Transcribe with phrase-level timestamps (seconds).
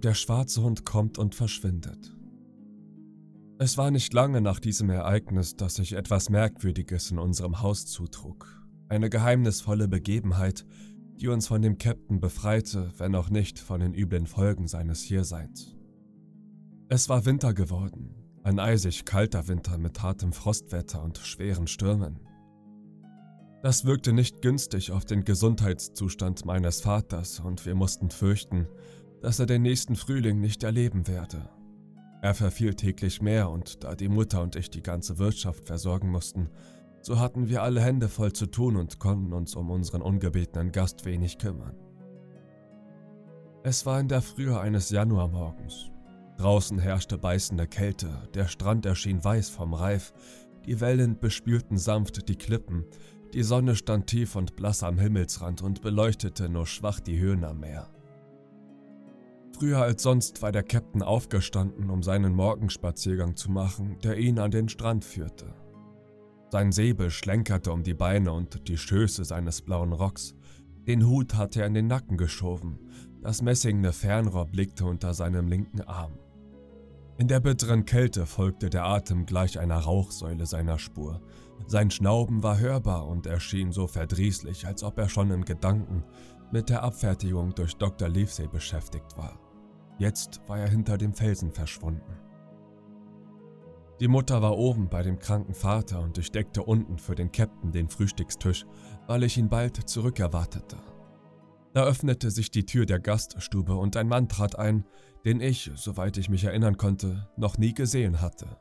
[0.00, 2.14] Der schwarze Hund kommt und verschwindet.
[3.58, 8.46] Es war nicht lange nach diesem Ereignis, dass sich etwas Merkwürdiges in unserem Haus zutrug.
[8.88, 10.64] Eine geheimnisvolle Begebenheit,
[11.16, 15.74] die uns von dem Captain befreite, wenn auch nicht von den üblen Folgen seines Hierseins.
[16.88, 22.20] Es war Winter geworden, ein eisig kalter Winter mit hartem Frostwetter und schweren Stürmen.
[23.62, 28.68] Das wirkte nicht günstig auf den Gesundheitszustand meines Vaters und wir mussten fürchten,
[29.20, 31.48] dass er den nächsten Frühling nicht erleben werde.
[32.20, 36.50] Er verfiel täglich mehr und da die Mutter und ich die ganze Wirtschaft versorgen mussten,
[37.00, 41.04] so hatten wir alle Hände voll zu tun und konnten uns um unseren ungebetenen Gast
[41.04, 41.76] wenig kümmern.
[43.62, 45.90] Es war in der Frühe eines Januarmorgens.
[46.38, 50.12] Draußen herrschte beißende Kälte, der Strand erschien weiß vom Reif,
[50.66, 52.84] die Wellen bespülten sanft die Klippen,
[53.34, 57.60] die Sonne stand tief und blass am Himmelsrand und beleuchtete nur schwach die Höhen am
[57.60, 57.88] Meer.
[59.58, 64.52] Früher als sonst war der Captain aufgestanden, um seinen Morgenspaziergang zu machen, der ihn an
[64.52, 65.52] den Strand führte.
[66.52, 70.36] Sein Säbel schlenkerte um die Beine und die Schöße seines blauen Rocks.
[70.86, 72.78] Den Hut hatte er in den Nacken geschoben,
[73.20, 76.12] das messingene Fernrohr blickte unter seinem linken Arm.
[77.18, 81.20] In der bitteren Kälte folgte der Atem gleich einer Rauchsäule seiner Spur.
[81.66, 86.04] Sein Schnauben war hörbar und erschien so verdrießlich, als ob er schon in Gedanken
[86.52, 88.08] mit der Abfertigung durch Dr.
[88.08, 89.47] Livesey beschäftigt war.
[89.98, 92.18] Jetzt war er hinter dem Felsen verschwunden.
[94.00, 97.72] Die Mutter war oben bei dem kranken Vater und ich deckte unten für den Captain
[97.72, 98.64] den Frühstückstisch,
[99.08, 100.76] weil ich ihn bald zurückerwartete.
[101.74, 104.84] Da öffnete sich die Tür der Gaststube und ein Mann trat ein,
[105.24, 108.56] den ich, soweit ich mich erinnern konnte, noch nie gesehen hatte.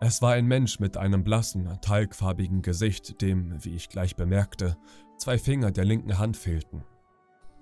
[0.00, 4.76] Es war ein Mensch mit einem blassen, talgfarbigen Gesicht, dem, wie ich gleich bemerkte,
[5.18, 6.84] zwei Finger der linken Hand fehlten.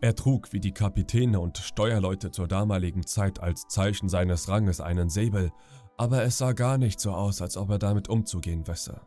[0.02, 5.10] Er trug wie die Kapitäne und Steuerleute zur damaligen Zeit als Zeichen seines Ranges einen
[5.10, 5.52] Säbel,
[5.98, 9.02] aber es sah gar nicht so aus, als ob er damit umzugehen wisse.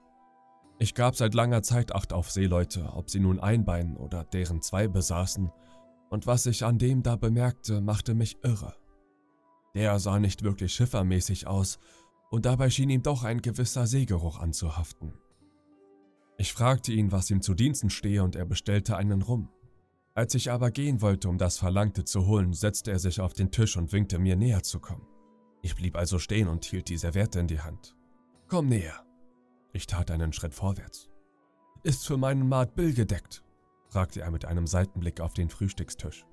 [0.77, 4.61] Ich gab seit langer Zeit Acht auf Seeleute, ob sie nun ein Bein oder deren
[4.61, 5.51] zwei besaßen,
[6.09, 8.75] und was ich an dem da bemerkte, machte mich irre.
[9.73, 11.79] Der sah nicht wirklich schiffermäßig aus,
[12.29, 15.13] und dabei schien ihm doch ein gewisser Seegeruch anzuhaften.
[16.37, 19.49] Ich fragte ihn, was ihm zu Diensten stehe, und er bestellte einen Rum.
[20.15, 23.49] Als ich aber gehen wollte, um das Verlangte zu holen, setzte er sich auf den
[23.49, 25.07] Tisch und winkte mir näher zu kommen.
[25.63, 27.95] Ich blieb also stehen und hielt die Serviette in die Hand.
[28.47, 29.03] Komm näher.
[29.71, 31.09] Ich tat einen Schritt vorwärts.
[31.81, 33.43] Ist für meinen Maat Bill gedeckt?
[33.89, 36.25] fragte er mit einem Seitenblick auf den Frühstückstisch.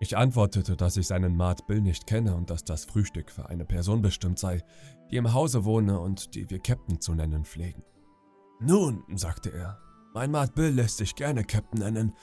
[0.00, 3.64] Ich antwortete, dass ich seinen Maat Bill nicht kenne und dass das Frühstück für eine
[3.64, 4.62] Person bestimmt sei,
[5.10, 7.84] die im Hause wohne und die wir Captain zu nennen pflegen.
[8.60, 9.78] Nun, sagte er,
[10.14, 12.14] mein Maat Bill lässt sich gerne Captain nennen,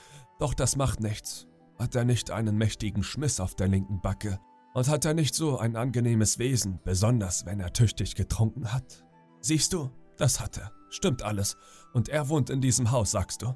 [0.42, 1.46] doch das macht nichts.
[1.78, 4.40] Hat er nicht einen mächtigen Schmiss auf der linken Backe?
[4.74, 9.04] Und hat er nicht so ein angenehmes Wesen, besonders wenn er tüchtig getrunken hat?
[9.40, 10.72] Siehst du, das hat er.
[10.90, 11.56] Stimmt alles.
[11.92, 13.54] Und er wohnt in diesem Haus, sagst du?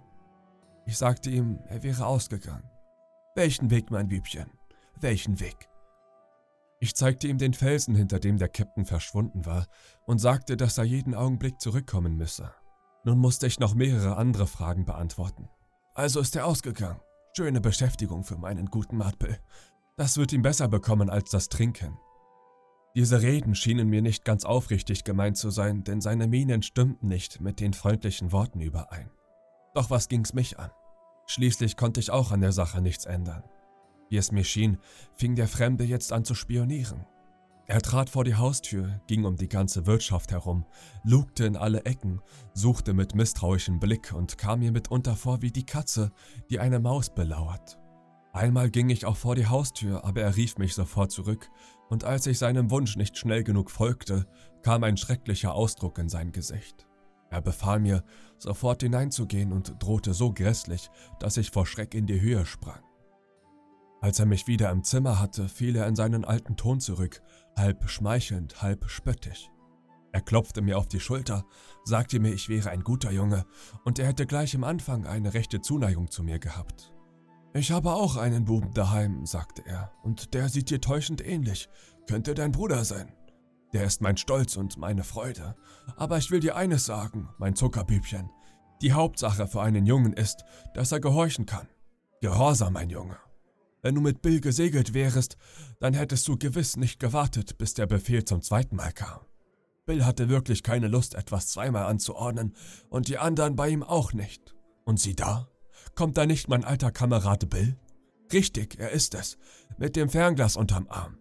[0.87, 2.71] Ich sagte ihm, er wäre ausgegangen.
[3.35, 4.49] Welchen Weg, mein Bübchen?
[5.01, 5.69] Welchen Weg?
[6.79, 9.67] Ich zeigte ihm den Felsen, hinter dem der Captain verschwunden war,
[10.05, 12.53] und sagte, dass er jeden Augenblick zurückkommen müsse.
[13.03, 15.49] Nun musste ich noch mehrere andere Fragen beantworten.
[15.97, 17.01] Also ist er ausgegangen.
[17.35, 19.39] Schöne Beschäftigung für meinen guten Martbill.
[19.97, 21.97] Das wird ihm besser bekommen als das Trinken.
[22.95, 27.41] Diese Reden schienen mir nicht ganz aufrichtig gemeint zu sein, denn seine Mienen stimmten nicht
[27.41, 29.11] mit den freundlichen Worten überein.
[29.75, 30.71] Doch was ging's mich an?
[31.29, 33.43] Schließlich konnte ich auch an der Sache nichts ändern.
[34.11, 34.77] Wie es mir schien,
[35.15, 37.07] fing der Fremde jetzt an zu spionieren.
[37.69, 40.65] Er trat vor die Haustür, ging um die ganze Wirtschaft herum,
[41.03, 42.21] lugte in alle Ecken,
[42.55, 46.13] suchte mit misstrauischem Blick und kam mir mitunter vor wie die Katze,
[46.49, 47.79] die eine Maus belauert.
[48.33, 51.51] Einmal ging ich auch vor die Haustür, aber er rief mich sofort zurück,
[51.89, 54.27] und als ich seinem Wunsch nicht schnell genug folgte,
[54.63, 56.87] kam ein schrecklicher Ausdruck in sein Gesicht.
[57.31, 58.05] Er befahl mir,
[58.39, 62.81] sofort hineinzugehen und drohte so grässlich, dass ich vor Schreck in die Höhe sprang.
[64.01, 67.23] Als er mich wieder im Zimmer hatte, fiel er in seinen alten Ton zurück,
[67.57, 69.51] halb schmeichelnd, halb spöttisch.
[70.13, 71.45] Er klopfte mir auf die Schulter,
[71.85, 73.45] sagte mir, ich wäre ein guter Junge
[73.85, 76.93] und er hätte gleich im Anfang eine rechte Zuneigung zu mir gehabt.
[77.55, 81.69] Ich habe auch einen Buben daheim, sagte er, und der sieht dir täuschend ähnlich,
[82.07, 83.13] könnte dein Bruder sein.
[83.73, 85.57] Der ist mein Stolz und meine Freude.
[85.97, 88.31] Aber ich will dir eines sagen, mein Zuckerbübchen.
[88.83, 90.45] Die Hauptsache für einen Jungen ist,
[90.75, 91.69] dass er gehorchen kann.
[92.21, 93.19] Gehorsam, mein Junge.
[93.87, 95.37] Wenn du mit Bill gesegelt wärest,
[95.79, 99.21] dann hättest du gewiss nicht gewartet, bis der Befehl zum zweiten Mal kam.
[99.85, 102.57] Bill hatte wirklich keine Lust, etwas zweimal anzuordnen,
[102.89, 104.57] und die anderen bei ihm auch nicht.
[104.85, 105.49] Und sieh da,
[105.95, 107.77] kommt da nicht mein alter Kamerad Bill?
[108.33, 109.39] Richtig, er ist es.
[109.79, 111.19] Mit dem Fernglas unterm Arm.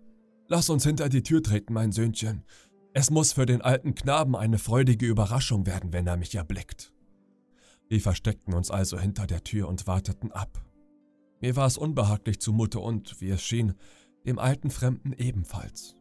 [0.48, 2.46] Lass uns hinter die Tür treten, mein Söhnchen.
[2.94, 6.92] Es muss für den alten Knaben eine freudige Überraschung werden, wenn er mich erblickt.
[7.90, 10.65] Wir versteckten uns also hinter der Tür und warteten ab.
[11.42, 13.74] Mir war es unbehaglich zumute und, wie es schien,
[14.26, 15.96] dem alten Fremden ebenfalls.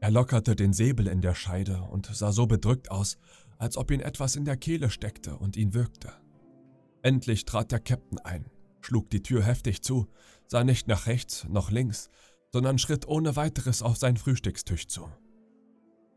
[0.00, 3.18] Er lockerte den Säbel in der Scheide und sah so bedrückt aus,
[3.58, 6.12] als ob ihn etwas in der Kehle steckte und ihn würgte.
[7.02, 8.50] Endlich trat der Käpt'n ein,
[8.80, 10.06] schlug die Tür heftig zu,
[10.46, 12.10] sah nicht nach rechts noch links,
[12.52, 15.08] sondern schritt ohne weiteres auf sein Frühstückstisch zu.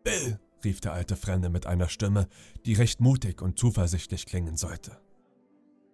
[0.03, 2.27] Bill, rief der alte Fremde mit einer Stimme,
[2.65, 4.97] die recht mutig und zuversichtlich klingen sollte.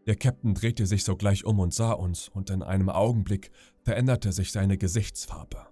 [0.07, 3.51] Der Käpt'n drehte sich sogleich um und sah uns, und in einem Augenblick
[3.83, 5.67] veränderte sich seine Gesichtsfarbe.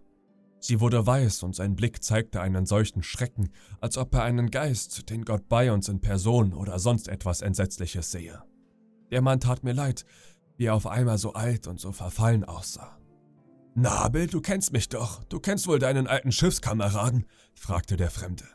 [0.60, 3.50] Sie wurde weiß und sein Blick zeigte einen solchen Schrecken,
[3.80, 8.12] als ob er einen Geist, den Gott bei uns in Person oder sonst etwas Entsetzliches
[8.12, 8.44] sehe.
[9.10, 10.06] Der Mann tat mir leid,
[10.58, 12.98] wie er auf einmal so alt und so verfallen aussah.
[13.74, 17.26] Nabel, du kennst mich doch, du kennst wohl deinen alten Schiffskameraden?
[17.54, 18.46] fragte der Fremde.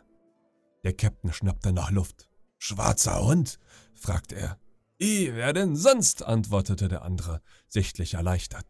[0.84, 2.28] Der Käpt'n schnappte nach Luft.
[2.58, 3.58] Schwarzer Hund?
[3.94, 4.58] fragte er.
[5.02, 6.24] I, wer denn sonst?
[6.24, 8.66] antwortete der andere, sichtlich erleichtert.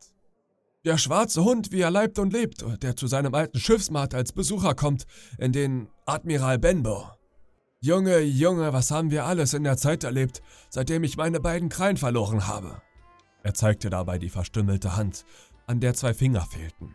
[0.84, 4.74] Der schwarze Hund, wie er leibt und lebt, der zu seinem alten Schiffsmat als Besucher
[4.74, 5.06] kommt,
[5.38, 7.10] in den Admiral Benbow.
[7.80, 10.40] Junge, Junge, was haben wir alles in der Zeit erlebt,
[10.70, 12.80] seitdem ich meine beiden Krallen verloren habe.
[13.42, 15.24] Er zeigte dabei die verstümmelte Hand,
[15.66, 16.94] an der zwei Finger fehlten.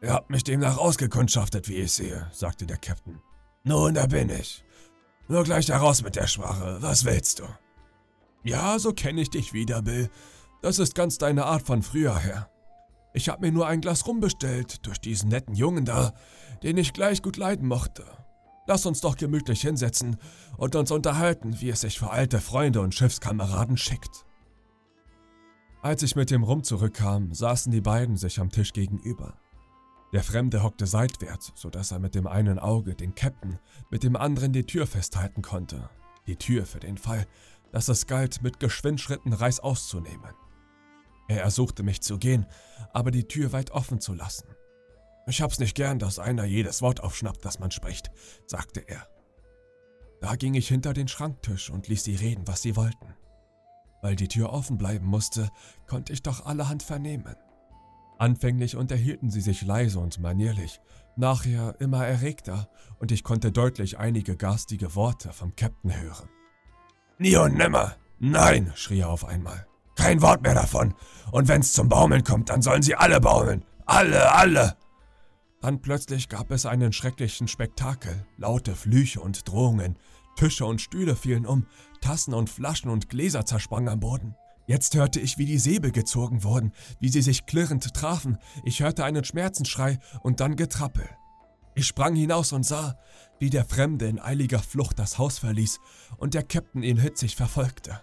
[0.00, 3.20] Ihr habt mich demnach ausgekundschaftet, wie ich sehe, sagte der Captain.
[3.62, 4.64] Nun, da bin ich.
[5.28, 7.44] Nur gleich heraus mit der Sprache, was willst du?
[8.44, 10.10] Ja, so kenne ich dich wieder, Bill.
[10.62, 12.48] Das ist ganz deine Art von früher her.
[13.14, 16.12] Ich habe mir nur ein Glas rumbestellt durch diesen netten Jungen da,
[16.62, 18.04] den ich gleich gut leiden mochte.
[18.66, 20.16] Lass uns doch gemütlich hinsetzen
[20.56, 24.24] und uns unterhalten, wie es sich für alte Freunde und Schiffskameraden schickt.
[25.82, 29.36] Als ich mit dem Rum zurückkam, saßen die beiden sich am Tisch gegenüber.
[30.12, 33.58] Der Fremde hockte seitwärts, sodass er mit dem einen Auge den Captain,
[33.90, 35.90] mit dem anderen die Tür festhalten konnte.
[36.28, 37.26] Die Tür für den Fall,
[37.72, 40.34] dass es galt, mit Geschwindschritten Reis auszunehmen.
[41.28, 42.46] Er ersuchte mich zu gehen,
[42.92, 44.48] aber die Tür weit offen zu lassen.
[45.26, 48.10] Ich hab's nicht gern, dass einer jedes Wort aufschnappt, das man spricht,
[48.46, 49.06] sagte er.
[50.20, 53.14] Da ging ich hinter den Schranktisch und ließ sie reden, was sie wollten.
[54.02, 55.48] Weil die Tür offen bleiben musste,
[55.86, 57.36] konnte ich doch allerhand vernehmen.
[58.18, 60.80] Anfänglich unterhielten sie sich leise und manierlich,
[61.16, 62.68] nachher immer erregter,
[62.98, 66.28] und ich konnte deutlich einige garstige Worte vom Captain hören.
[67.22, 67.94] Nie und nimmer!
[68.18, 68.72] Nein!
[68.74, 69.68] schrie er auf einmal.
[69.94, 70.92] Kein Wort mehr davon.
[71.30, 73.64] Und wenn's zum Baumeln kommt, dann sollen sie alle baumeln.
[73.86, 74.76] Alle, alle.
[75.60, 80.00] Dann plötzlich gab es einen schrecklichen Spektakel, laute Flüche und Drohungen.
[80.34, 81.68] Tische und Stühle fielen um,
[82.00, 84.34] Tassen und Flaschen und Gläser zersprangen am Boden.
[84.66, 88.38] Jetzt hörte ich, wie die Säbel gezogen wurden, wie sie sich klirrend trafen.
[88.64, 91.08] Ich hörte einen Schmerzensschrei und dann Getrappel.
[91.74, 92.98] Ich sprang hinaus und sah,
[93.38, 95.80] wie der Fremde in eiliger Flucht das Haus verließ
[96.18, 98.00] und der Käpt'n ihn hitzig verfolgte.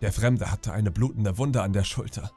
[0.00, 2.30] Der Fremde hatte eine blutende Wunde an der Schulter.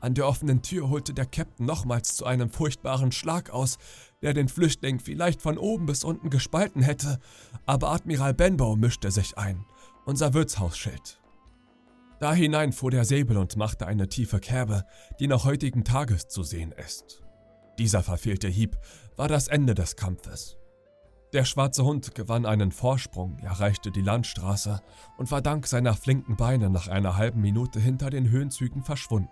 [0.00, 3.78] An der offenen Tür holte der Captain nochmals zu einem furchtbaren Schlag aus,
[4.22, 7.18] der den Flüchtling vielleicht von oben bis unten gespalten hätte,
[7.66, 9.64] aber Admiral Benbow mischte sich ein,
[10.04, 11.20] unser Wirtshausschild.
[12.20, 14.84] Da hinein fuhr der Säbel und machte eine tiefe Kerbe,
[15.18, 17.22] die noch heutigen Tages zu sehen ist.
[17.78, 18.76] Dieser verfehlte Hieb
[19.16, 20.56] war das Ende des Kampfes.
[21.32, 24.80] Der schwarze Hund gewann einen Vorsprung, erreichte die Landstraße
[25.18, 29.30] und war dank seiner flinken Beine nach einer halben Minute hinter den Höhenzügen verschwunden.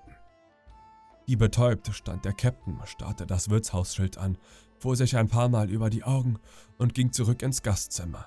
[1.26, 4.38] Wie betäubt stand der Captain, starrte das Wirtshausschild an,
[4.78, 6.38] fuhr sich ein paar Mal über die Augen
[6.78, 8.26] und ging zurück ins Gastzimmer.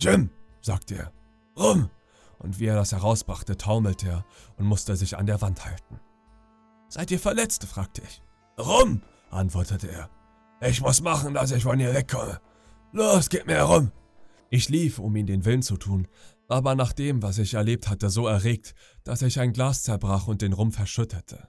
[0.00, 0.30] Jim,
[0.60, 1.12] sagte er,
[1.56, 1.88] rum!
[2.38, 4.24] Und wie er das herausbrachte, taumelte er
[4.56, 6.00] und musste sich an der Wand halten.
[6.88, 7.64] Seid ihr verletzt?
[7.64, 8.20] fragte ich.
[8.58, 9.00] Rum,
[9.32, 10.10] antwortete er.
[10.60, 12.40] Ich muss machen, dass ich von hier wegkomme.
[12.92, 13.90] Los, gib mir herum!
[14.50, 16.06] Ich lief, um ihm den Willen zu tun,
[16.48, 18.74] aber nach dem, was ich erlebt hatte, so erregt,
[19.04, 21.48] dass ich ein Glas zerbrach und den Rum verschüttete.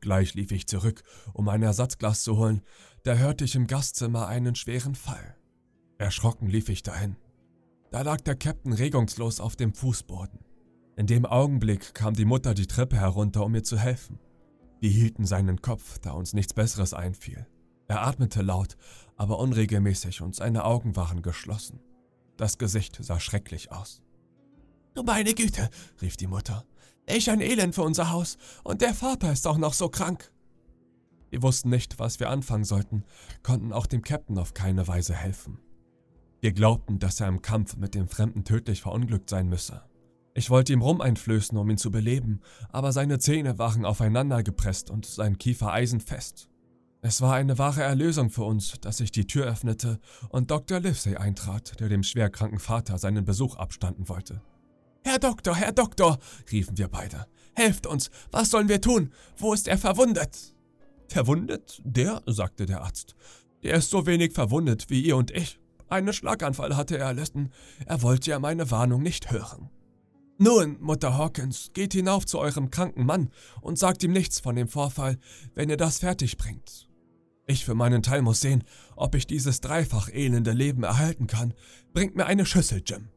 [0.00, 1.02] Gleich lief ich zurück,
[1.34, 2.62] um ein Ersatzglas zu holen,
[3.02, 5.36] da hörte ich im Gastzimmer einen schweren Fall.
[5.98, 7.16] Erschrocken lief ich dahin.
[7.90, 10.40] Da lag der Captain regungslos auf dem Fußboden.
[10.96, 14.18] In dem Augenblick kam die Mutter die Treppe herunter, um mir zu helfen.
[14.80, 17.46] Wir hielten seinen Kopf, da uns nichts Besseres einfiel.
[17.88, 18.76] Er atmete laut,
[19.16, 21.80] aber unregelmäßig und seine Augen waren geschlossen.
[22.36, 24.02] Das Gesicht sah schrecklich aus.
[24.94, 25.70] Du meine Güte,
[26.00, 26.64] rief die Mutter.
[27.06, 30.30] Ich ein Elend für unser Haus und der Vater ist auch noch so krank.
[31.30, 33.04] Wir wussten nicht, was wir anfangen sollten,
[33.42, 35.58] konnten auch dem Captain auf keine Weise helfen.
[36.40, 39.82] Wir glaubten, dass er im Kampf mit dem Fremden tödlich verunglückt sein müsse.
[40.38, 44.88] Ich wollte ihm Rum einflößen, um ihn zu beleben, aber seine Zähne waren aufeinander gepresst
[44.88, 46.48] und sein Kiefer eisenfest.
[47.02, 50.78] Es war eine wahre Erlösung für uns, dass ich die Tür öffnete und Dr.
[50.78, 54.40] Livesey eintrat, der dem schwerkranken Vater seinen Besuch abstanden wollte.
[55.02, 56.18] Herr Doktor, Herr Doktor,
[56.52, 57.26] riefen wir beide.
[57.56, 59.12] Helft uns, was sollen wir tun?
[59.38, 60.54] Wo ist er verwundet?
[61.08, 61.82] Verwundet?
[61.82, 63.16] Der, sagte der Arzt.
[63.64, 65.58] Der ist so wenig verwundet wie ihr und ich.
[65.88, 67.50] Einen Schlaganfall hatte er erlitten.
[67.86, 69.70] Er wollte ja meine Warnung nicht hören.
[70.40, 73.30] Nun, Mutter Hawkins, geht hinauf zu eurem kranken Mann
[73.60, 75.18] und sagt ihm nichts von dem Vorfall,
[75.56, 76.88] wenn ihr das fertig bringt.
[77.48, 78.62] Ich für meinen Teil muss sehen,
[78.94, 81.54] ob ich dieses dreifach elende Leben erhalten kann.
[81.92, 83.08] Bringt mir eine Schüssel, Jim.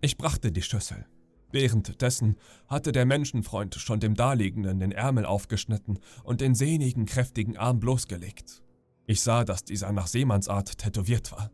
[0.00, 1.04] Ich brachte die Schüssel.
[1.52, 2.36] Währenddessen
[2.68, 8.62] hatte der Menschenfreund schon dem Daliegenden den Ärmel aufgeschnitten und den sehnigen, kräftigen Arm bloßgelegt.
[9.06, 11.50] Ich sah, dass dieser nach Seemannsart tätowiert war.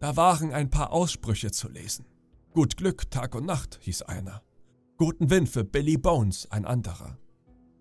[0.00, 2.06] Da waren ein paar Aussprüche zu lesen.
[2.54, 4.40] Gut Glück, Tag und Nacht, hieß einer.
[4.96, 7.18] Guten Wind für Billy Bones, ein anderer.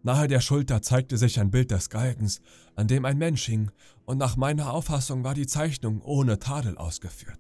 [0.02, 2.42] Nahe der Schulter zeigte sich ein Bild des Galgens,
[2.74, 3.70] an dem ein Mensch hing,
[4.06, 7.40] und nach meiner Auffassung war die Zeichnung ohne Tadel ausgeführt.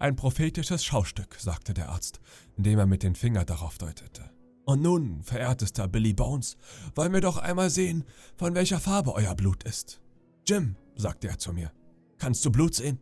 [0.00, 2.18] Ein prophetisches Schaustück, sagte der Arzt,
[2.56, 4.28] indem er mit dem Finger darauf deutete.
[4.64, 6.56] Und nun, verehrtester Billy Bones,
[6.96, 8.02] wollen wir doch einmal sehen,
[8.36, 10.00] von welcher Farbe euer Blut ist.
[10.44, 11.70] Jim, sagte er zu mir,
[12.18, 12.98] kannst du Blut sehen?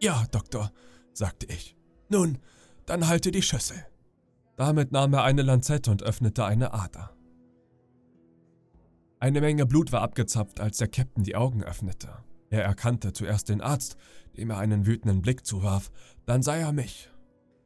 [0.00, 0.72] Ja, Doktor,
[1.12, 1.76] sagte ich.
[2.08, 2.38] Nun,
[2.86, 3.84] dann halte die Schüssel.
[4.56, 7.14] Damit nahm er eine Lanzette und öffnete eine Ader.
[9.18, 12.08] Eine Menge Blut war abgezapft, als der Captain die Augen öffnete.
[12.50, 13.96] Er erkannte zuerst den Arzt,
[14.36, 15.90] dem er einen wütenden Blick zuwarf,
[16.26, 17.10] dann sah er mich.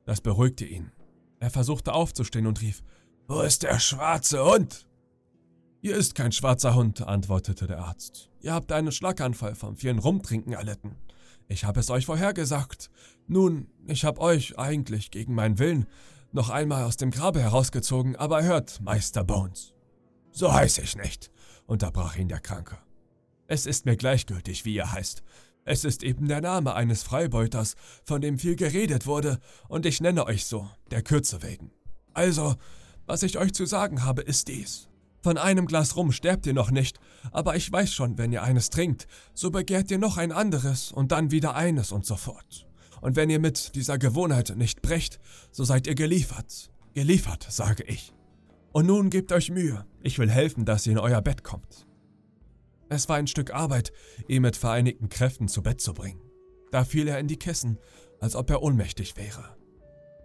[0.04, 0.92] Das beruhigte ihn.
[1.40, 2.82] Er versuchte aufzustehen und rief,
[3.26, 4.86] Wo ist der schwarze Hund?
[5.80, 8.30] Hier ist kein schwarzer Hund, antwortete der Arzt.
[8.40, 10.96] Ihr habt einen Schlaganfall vom vielen Rumtrinken erlitten.
[11.48, 12.90] Ich habe es euch vorhergesagt.
[13.26, 15.86] Nun, ich habe euch eigentlich gegen meinen Willen
[16.30, 19.72] noch einmal aus dem Grabe herausgezogen, aber hört, Meister Bones.
[20.30, 21.30] So heiß ich nicht,
[21.66, 22.76] unterbrach ihn der Kranke.
[23.46, 25.22] Es ist mir gleichgültig, wie ihr heißt.
[25.64, 29.38] Es ist eben der Name eines Freibeuters, von dem viel geredet wurde,
[29.68, 31.72] und ich nenne euch so, der Kürze wegen.
[32.12, 32.56] Also,
[33.06, 34.88] was ich euch zu sagen habe, ist dies.
[35.28, 36.98] Von einem Glas Rum sterbt ihr noch nicht,
[37.32, 41.12] aber ich weiß schon, wenn ihr eines trinkt, so begehrt ihr noch ein anderes und
[41.12, 42.66] dann wieder eines und so fort.
[43.02, 45.20] Und wenn ihr mit dieser Gewohnheit nicht brecht,
[45.52, 46.70] so seid ihr geliefert.
[46.94, 48.14] Geliefert, sage ich.
[48.72, 51.86] Und nun gebt euch Mühe, ich will helfen, dass ihr in euer Bett kommt.
[52.88, 53.92] Es war ein Stück Arbeit,
[54.28, 56.22] ihn mit vereinigten Kräften zu Bett zu bringen.
[56.70, 57.76] Da fiel er in die Kissen,
[58.18, 59.58] als ob er ohnmächtig wäre.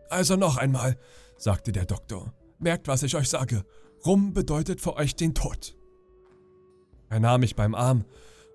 [0.09, 0.97] Also noch einmal,
[1.35, 3.65] sagte der Doktor, merkt, was ich euch sage,
[4.05, 5.77] Rum bedeutet für euch den Tod.
[7.09, 8.03] Er nahm mich beim Arm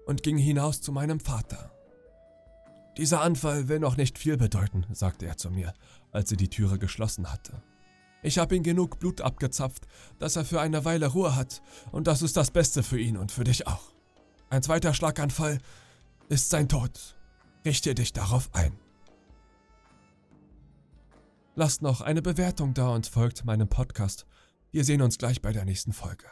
[0.07, 1.73] und ging hinaus zu meinem Vater.
[2.99, 5.73] Dieser Anfall will noch nicht viel bedeuten, sagte er zu mir,
[6.11, 7.63] als sie die Türe geschlossen hatte.
[8.23, 9.87] Ich habe ihm genug Blut abgezapft,
[10.19, 11.63] dass er für eine Weile Ruhe hat,
[11.93, 13.93] und das ist das Beste für ihn und für dich auch.
[14.51, 15.59] Ein zweiter Schlaganfall
[16.29, 17.17] ist sein Tod.
[17.65, 18.73] Richte dich darauf ein.
[21.55, 24.27] Lasst noch eine Bewertung da und folgt meinem Podcast.
[24.71, 26.27] Wir sehen uns gleich bei der nächsten Folge.